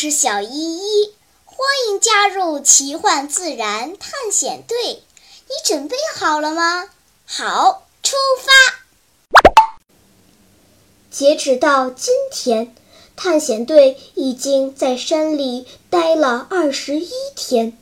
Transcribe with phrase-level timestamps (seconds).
[0.00, 1.12] 是小依依，
[1.44, 5.02] 欢迎加入奇幻自然探险队。
[5.48, 6.88] 你准备好了吗？
[7.26, 8.52] 好，出发！
[11.10, 12.76] 截止到今天，
[13.16, 17.76] 探险队已经在山里待了二十一天，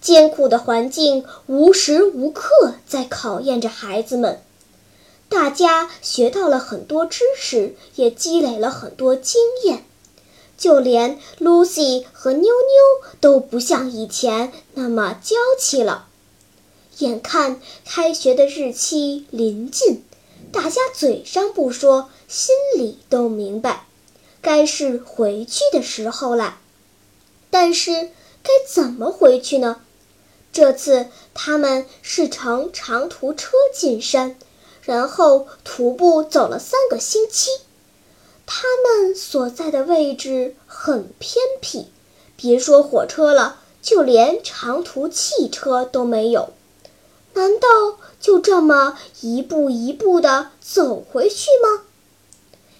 [0.00, 4.40] 艰苦的环境无时无刻在考验着孩子们。
[5.28, 9.84] 大家学到了很多知识，也积累了很多经验。
[10.56, 16.08] 就连 Lucy 和妞妞都不像以前那么娇气了。
[16.98, 20.02] 眼看开学的日期临近，
[20.50, 23.86] 大家嘴上不说，心里都明白，
[24.40, 26.58] 该是回去的时候了。
[27.50, 28.10] 但是
[28.42, 29.80] 该怎么回去呢？
[30.52, 34.36] 这次他们是乘长途车进山，
[34.80, 37.50] 然后徒步走了三个星期。
[38.46, 41.88] 他们所在的位置很偏僻，
[42.36, 46.50] 别说火车了，就连长途汽车都没有。
[47.34, 47.66] 难道
[48.20, 51.82] 就这么一步一步地走回去吗？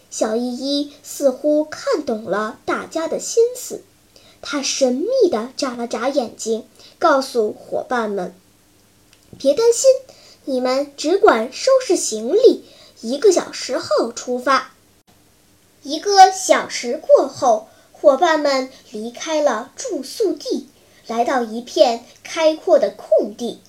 [0.08, 3.82] 小依依似乎看懂了大家的心思，
[4.40, 6.66] 她神秘地眨了眨眼睛，
[6.98, 8.32] 告诉伙伴们
[9.36, 9.90] ：“别担心，
[10.44, 12.64] 你们只管收拾行李，
[13.02, 14.70] 一个小时后出发。”
[15.86, 20.68] 一个小时过后，伙伴们离开了住宿地，
[21.06, 23.60] 来到一片开阔的空地。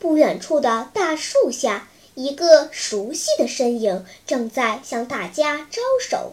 [0.00, 6.32] 不远处的大树下，一个熟悉的身影正在向大家招手。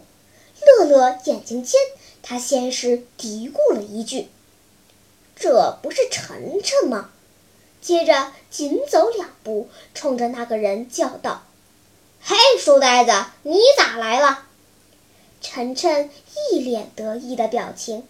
[0.66, 1.80] 乐乐眼睛尖，
[2.24, 4.30] 他先是嘀咕了一句
[5.38, 7.12] ：“这不是晨晨吗？”
[7.84, 11.44] 接着紧走两步，冲着那个人叫道
[12.20, 13.12] ：“嘿，书呆子，
[13.44, 14.46] 你咋来了？”
[15.42, 16.10] 晨晨
[16.52, 18.06] 一脸得意的表情：“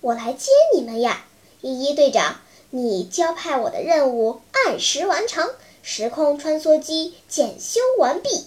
[0.00, 1.26] 我来接你们呀，
[1.62, 2.40] 依依队长，
[2.70, 5.50] 你交派我的任务按时完成，
[5.82, 8.46] 时空穿梭机检修完毕。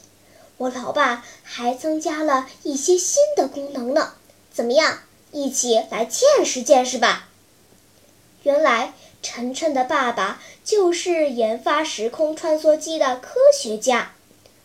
[0.57, 4.13] 我老爸还增加了一些新的功能呢，
[4.53, 4.99] 怎么样？
[5.31, 7.27] 一起来见识见识吧。”
[8.43, 14.13] 原来，晨晨的爸爸就是研发时空穿梭机的科学家。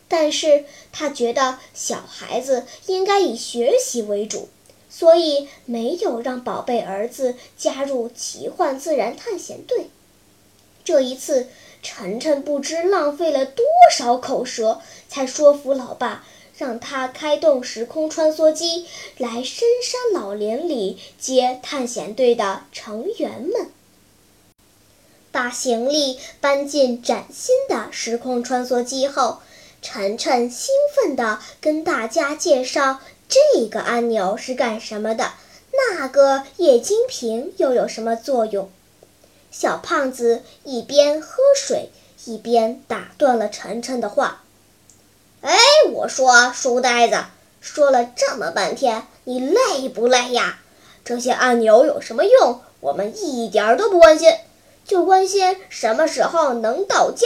[0.09, 4.49] 但是他觉得小孩子应该以学习为主，
[4.89, 9.91] 所以没有让宝贝儿子加入奇幻自然探险队。
[10.85, 11.49] 这一次，
[11.83, 16.25] 晨晨不知浪费了多少口舌，才说服老爸
[16.57, 18.87] 让他开动时空穿梭机
[19.19, 23.71] 来深山老林里接探险队的成员们。
[25.33, 29.41] 把行李搬进崭新的时空穿梭机后。
[29.89, 32.99] 晨晨兴奋地跟大家介绍
[33.29, 35.35] 这个按钮是干什么的，
[35.71, 38.69] 那个液晶屏又有什么作用。
[39.53, 41.91] 小胖子一边喝水
[42.25, 44.43] 一边打断了晨晨的话
[45.43, 45.57] ：“哎，
[45.93, 47.25] 我说书呆子，
[47.61, 50.59] 说了这么半天，你累不累呀？
[51.05, 52.61] 这些按钮有什么用？
[52.81, 54.35] 我们一点都不关心，
[54.85, 57.25] 就关心什么时候能到家。”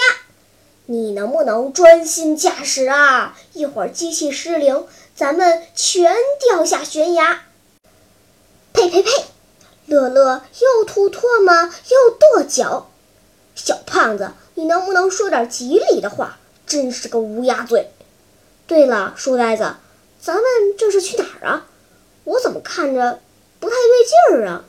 [0.90, 3.38] 你能不能专心驾驶啊？
[3.52, 7.44] 一会儿机器失灵，咱们全掉下悬崖！
[8.72, 9.08] 呸呸呸！
[9.86, 12.90] 乐乐又吐唾沫又跺脚。
[13.54, 16.40] 小胖子，你能不能说点吉利的话？
[16.66, 17.92] 真是个乌鸦嘴！
[18.66, 19.76] 对了，书呆子，
[20.20, 20.44] 咱们
[20.76, 21.68] 这是去哪儿啊？
[22.24, 23.20] 我怎么看着
[23.60, 24.64] 不太对劲儿啊？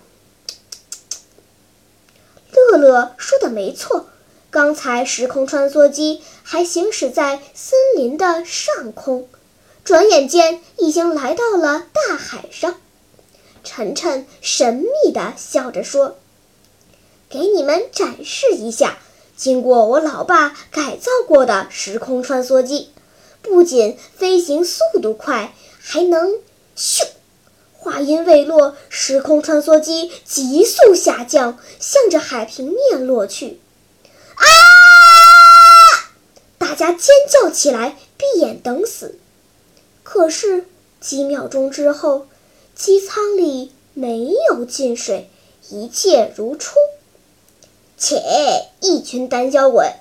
[2.51, 4.05] 乐乐说的没错。
[4.51, 9.29] 刚才时空穿梭机还行驶在森林的上空，
[9.85, 12.75] 转眼间已经来到了大海上。
[13.63, 16.17] 晨晨神秘地笑着说
[17.31, 18.97] ：“给你们展示一下，
[19.37, 22.89] 经过我老爸改造过的时空穿梭机，
[23.41, 26.33] 不仅飞行速度快，还能
[26.75, 27.07] 咻！”
[27.79, 33.61] 话音未落，时空穿梭机急速下降，向着海平面落去。
[34.35, 34.45] 啊！
[36.57, 39.19] 大家尖叫起来，闭眼等死。
[40.01, 40.65] 可是
[40.99, 42.25] 几秒钟之后，
[42.73, 45.29] 机舱里没有进水，
[45.69, 46.73] 一切如初。
[47.99, 48.19] 切！
[48.79, 49.93] 一群胆小鬼！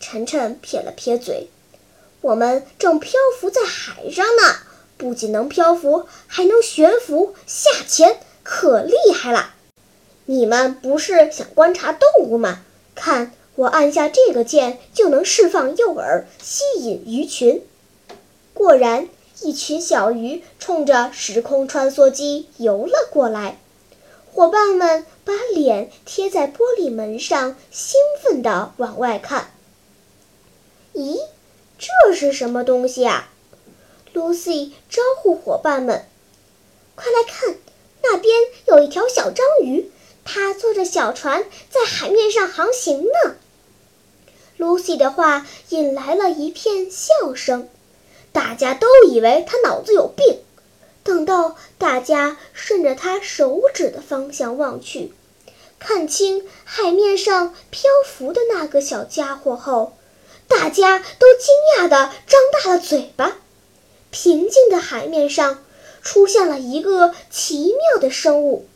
[0.00, 1.48] 晨晨撇了撇嘴
[2.20, 4.56] ：“我们正漂浮在海上呢，
[4.96, 9.54] 不仅能漂浮，还能悬浮下潜，可厉害了！
[10.24, 12.64] 你们不是想观察动物吗？
[12.96, 17.62] 看！”我按下这个键就能释放诱饵，吸引鱼群。
[18.52, 19.08] 果然，
[19.40, 23.58] 一群小鱼冲着时空穿梭机游了过来。
[24.30, 29.50] 伙伴们把脸贴在玻璃门上，兴奋地往外看。
[30.92, 31.18] 咦，
[31.78, 33.30] 这是什么东西啊
[34.12, 36.04] ？Lucy 招呼伙伴们
[36.94, 37.56] ：“快来看，
[38.02, 38.34] 那边
[38.66, 39.90] 有一条小章鱼，
[40.26, 43.36] 它坐着小船在海面上航行呢。
[44.58, 47.68] ”Lucy 的话引来了一片笑声，
[48.32, 50.40] 大家都以为他脑子有病。
[51.04, 55.12] 等到大家顺着他手指的方向望去，
[55.78, 59.96] 看清海面上漂浮的那个小家伙后，
[60.48, 63.36] 大家都惊讶地张大了嘴巴。
[64.10, 65.62] 平静的海面上
[66.02, 68.66] 出现了一个奇妙的生物，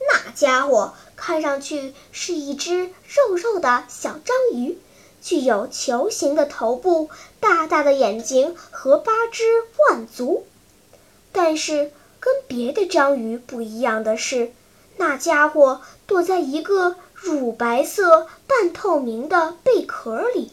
[0.00, 4.76] 那家伙看上去是一只肉肉的小章鱼，
[5.22, 7.08] 具有球形的头部、
[7.40, 9.44] 大大的眼睛和八只
[9.88, 10.46] 腕足。
[11.30, 14.52] 但是跟别的章鱼不一样的是，
[14.98, 20.52] 那家伙躲在一个乳白色半透明的贝壳里。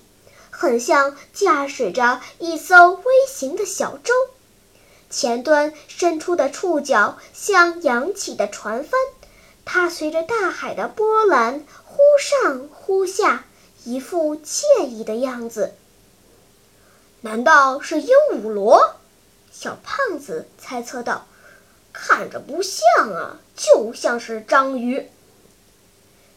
[0.52, 4.14] 很像驾驶着一艘微型的小舟，
[5.10, 9.00] 前端伸出的触角像扬起的船帆，
[9.64, 13.46] 它随着大海的波澜忽上忽下，
[13.84, 15.74] 一副惬意的样子。
[17.22, 18.96] 难道是鹦鹉螺？
[19.52, 21.28] 小胖子猜测道
[21.92, 25.10] ：“看着不像啊，就像是章鱼。”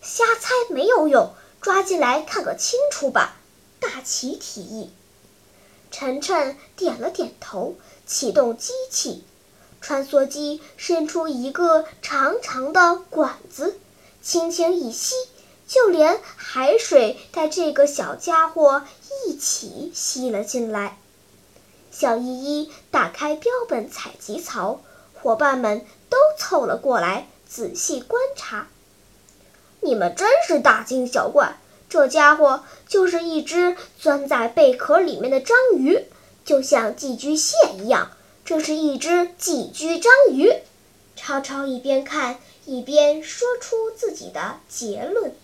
[0.03, 3.37] 瞎猜没有用，抓进来看个清楚吧。
[3.79, 4.91] 大奇提议，
[5.91, 9.25] 晨晨点了点头，启动机器。
[9.81, 13.79] 穿梭机伸出一个长长的管子，
[14.23, 15.17] 轻轻一吸，
[15.73, 18.83] 就连海水带这个小家伙
[19.25, 20.99] 一起吸了进来。
[21.91, 24.83] 小依依打开标本采集槽，
[25.15, 28.69] 伙伴们都凑了过来，仔细观察。
[29.81, 31.57] 你们真是大惊小怪。
[31.89, 36.05] 这家伙就是一只钻在贝壳里面的章鱼，
[36.45, 38.11] 就像寄居蟹一样。
[38.45, 40.53] 这是一只寄居章鱼。
[41.17, 45.35] 超超一边看一边说出自己的结论：“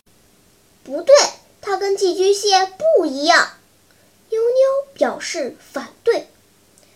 [0.89, 1.15] 不对，
[1.61, 2.65] 它跟寄居蟹
[2.97, 3.51] 不一样。”
[4.31, 6.29] 妞妞表示反对：“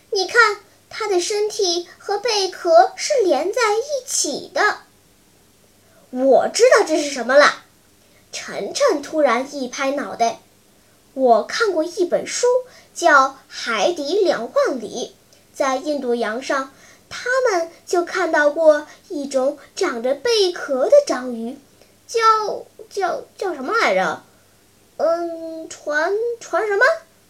[0.09, 0.57] 你看，
[0.89, 4.79] 它的身体和贝壳是连在一起的。”
[6.09, 7.63] 我知道这是什么了。
[8.31, 10.41] 晨晨突然一拍脑袋
[11.13, 12.47] ：“我看过一本书，
[12.95, 15.15] 叫《海底两万里》。
[15.55, 16.73] 在印度洋上，
[17.09, 21.59] 他们就看到过一种长着贝壳的章鱼，
[22.07, 22.19] 叫
[22.89, 24.23] 叫叫什么来着？
[24.97, 26.85] 嗯，传传什么？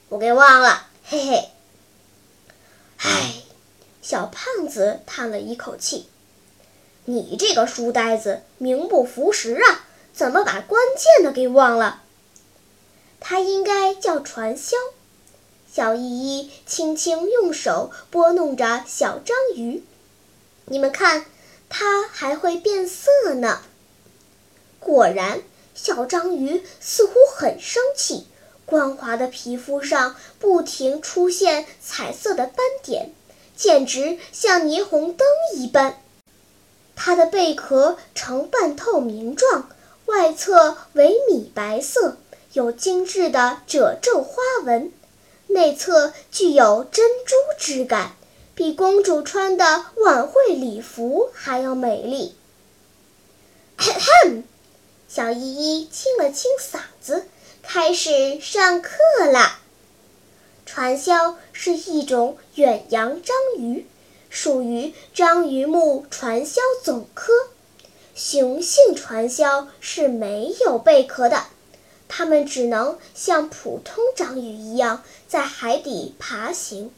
[0.09, 0.87] 我给忘了。
[1.05, 1.49] 嘿嘿。
[2.97, 3.35] 唉，
[4.01, 6.07] 小胖子叹了一口气
[7.05, 12.03] ：“你这个书呆子，名不符实啊！”怎么把关键的给忘了？
[13.19, 14.77] 它应该叫传销。
[15.73, 19.83] 小依依轻轻用手拨弄着小章鱼，
[20.65, 21.25] 你们看，
[21.67, 23.63] 它还会变色呢。
[24.83, 25.41] 果然，
[25.73, 28.27] 小章鱼似乎很生气，
[28.65, 33.11] 光滑的皮肤上不停出现彩色的斑点，
[33.55, 35.97] 简直像霓虹灯一般。
[36.95, 39.69] 它的贝壳呈半透明状。
[40.05, 42.17] 外侧为米白色，
[42.51, 44.35] 有精致的褶皱花
[44.65, 44.91] 纹；
[45.47, 48.11] 内侧具有珍珠质感，
[48.53, 52.35] 比公主穿的晚会礼服还要美丽。
[53.79, 54.43] 咳咳，
[55.15, 57.27] 小依依清了清嗓子，
[57.61, 58.97] 开始上课
[59.31, 59.59] 了。
[60.65, 63.85] 传销是一种远洋章鱼，
[64.31, 67.31] 属于章鱼目传销总科。
[68.15, 71.43] 雄性传销是没有贝壳的，
[72.07, 76.91] 它们只能像普通章鱼一样在海底爬行。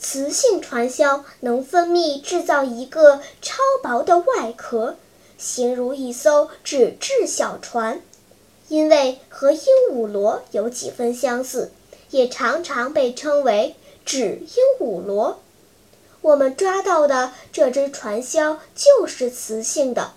[0.00, 3.54] 雌性传销能分泌制造一个超
[3.84, 4.96] 薄的外壳，
[5.44, 8.00] 形如一艘纸质小船。
[8.68, 9.60] 因为和鹦
[9.92, 11.70] 鹉螺有几分相似，
[12.08, 15.38] 也常常被称为纸鹦鹉螺。
[16.22, 20.12] 我们抓到的这只船销就是雌性的，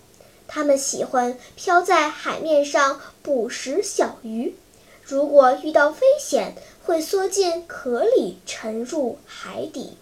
[0.47, 4.55] 它们喜欢漂在海面上捕食小鱼，
[5.03, 6.55] 如果遇到危险，
[6.85, 9.97] 会缩进壳里沉入海底。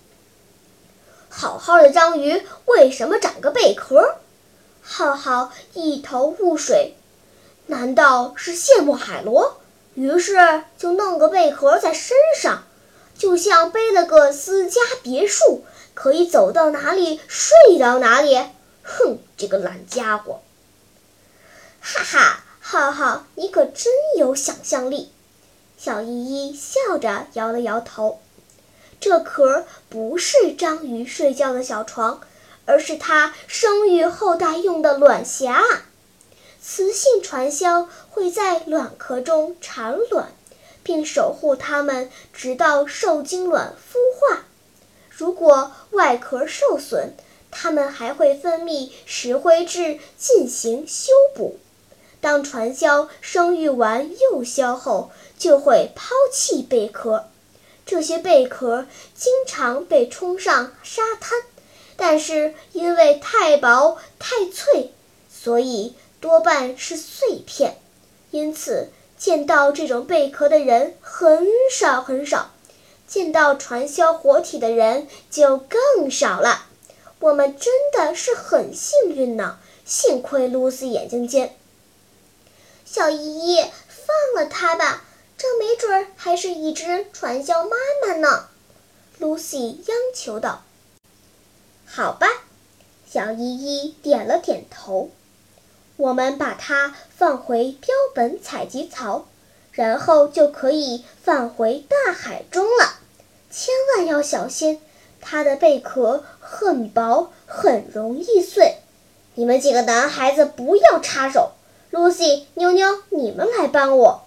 [1.29, 4.19] 好好的章鱼为什么长个贝壳？
[4.87, 6.93] 浩浩一头雾水，
[7.65, 9.59] 难道是羡慕海螺，
[9.95, 12.63] 于是就弄个贝壳在身上？
[13.17, 15.63] 就像背了个私家别墅，
[15.95, 18.37] 可以走到哪里睡到哪里。
[18.83, 20.41] 哼，这个懒家伙！
[21.81, 25.11] 哈哈，浩浩，你可真有想象力。
[25.79, 28.19] 小依依笑着摇了摇头。
[28.99, 32.21] 这壳不是章鱼睡觉的小床，
[32.65, 35.63] 而是它生育后代用的卵匣。
[36.61, 40.29] 雌性传销会在卵壳中产卵，
[40.81, 44.45] 并守护它们直到受精卵孵化。
[45.09, 47.13] 如果外壳受损，
[47.51, 51.57] 它们还会分泌石灰质进行修补。
[52.19, 57.27] 当传销生育完幼肖后，就会抛弃贝壳。
[57.85, 61.43] 这些贝壳经常被冲上沙滩，
[61.97, 64.91] 但是因为太薄太脆，
[65.31, 67.77] 所以多半是碎片。
[68.31, 72.51] 因此，见到这种贝壳的人很少很少，
[73.07, 76.65] 见到传销活体的人就更少了。
[77.19, 81.55] 我们真的是很幸运呢，幸亏露丝眼睛尖。
[82.83, 85.05] 小姨姨，放了他吧，
[85.37, 88.47] 这没准还是一只传销妈妈呢。
[89.17, 90.64] 露西央求道。
[91.95, 92.27] 好吧，
[93.09, 95.11] 小依依点了点头。
[95.95, 99.27] 我们把它放回标本采集槽，
[99.71, 102.99] 然后就可以放回大海中了。
[103.49, 104.81] 千万要小心。
[105.21, 108.79] 它的贝壳很薄，很容易碎。
[109.35, 111.53] 你们几个男孩子不要插手。
[111.91, 114.25] 露西、妞妞，你们来帮我。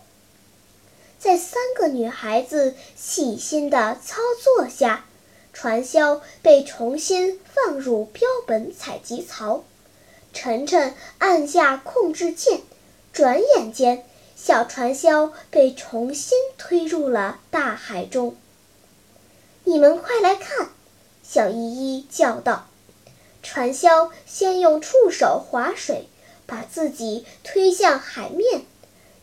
[1.19, 5.05] 在三个女孩子细心的操作下，
[5.61, 9.65] 传销被重新放入标本采集槽。
[10.33, 12.61] 晨晨按下控制键，
[13.13, 14.05] 转眼间，
[14.37, 18.37] 小传销被重新推入了大海中。
[19.65, 20.69] 你们快来看！
[21.25, 22.69] 小依依叫道
[23.43, 26.07] ：“传销先用触手划水，
[26.47, 28.63] 把自己推向海面，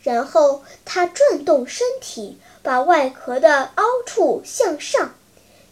[0.02, 5.14] 然后它转动身体，把外壳的凹处向上，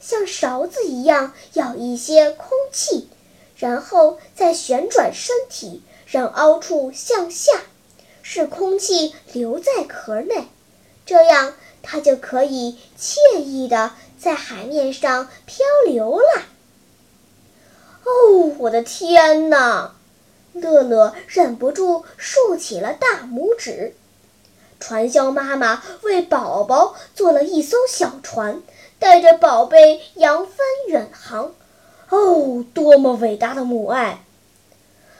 [0.04, 3.08] 像勺子一样舀一些空气，
[3.56, 7.52] 然后再旋转身体，让凹处向下，
[8.20, 10.48] 使空气留在壳内，
[11.06, 16.46] 这样它就可以惬意的。”在海面上漂流了。
[18.04, 19.96] 哦，我的天哪！
[20.54, 23.94] 乐乐忍不住竖起了大拇指。
[24.80, 28.62] 传销妈妈为宝宝做了一艘小船，
[29.04, 30.56] 带着宝贝扬帆
[30.88, 31.52] 远航。
[32.08, 34.24] 哦，多么伟大的母爱！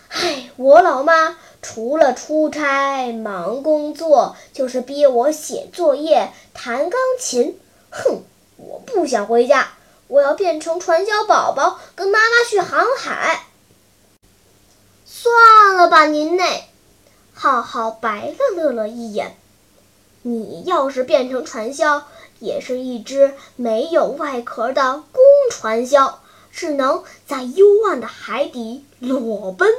[0.09, 7.61] 唉，我老妈除了出差忙工作，就是逼我写作业、弹钢琴。
[7.91, 8.23] 哼！
[8.57, 9.73] 我不想回家，
[10.09, 13.45] 我要变成传销宝宝，跟妈妈去航海。
[15.05, 16.65] 算了吧，您那，
[17.35, 19.37] 浩浩白了乐乐一眼。
[20.23, 22.05] 你要是变成传销，
[22.39, 26.21] 也是一只没有外壳的公传销，
[26.53, 29.75] 只能在幽暗的海底裸奔，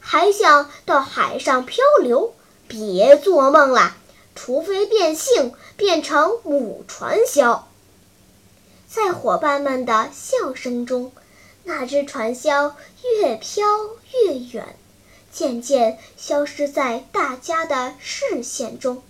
[0.00, 2.34] 还想到海上漂流？
[2.66, 3.94] 别做梦了，
[4.34, 7.68] 除非变性变成母传销。
[8.88, 11.12] 在伙伴们的笑声中，
[11.64, 12.74] 那只船销
[13.20, 13.64] 越飘
[14.12, 14.76] 越远，
[15.30, 19.02] 渐渐消失在大家的视线中。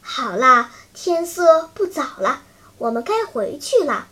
[0.00, 2.42] 好啦，天色不早了，
[2.78, 4.08] 我们该回去了。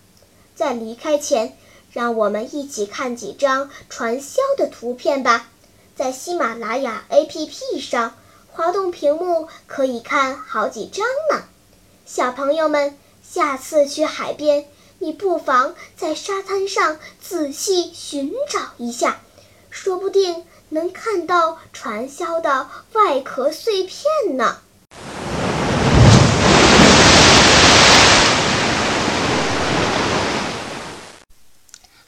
[0.55, 1.57] 在离开前，
[1.93, 5.49] 让我们一起看几张传销的图片吧。
[5.97, 8.15] 在喜马拉雅 APP 上，
[8.51, 11.45] 滑动屏幕可以看好几张呢。
[12.07, 14.67] 小朋友们，下次去海边。
[15.01, 19.21] 你不妨在沙滩上仔细寻找一下，
[19.71, 24.59] 说不定能看到传销的外壳碎片呢。